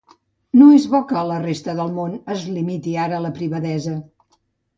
[0.59, 3.95] No és bo que a la resta del món es limiti ara la privadesa.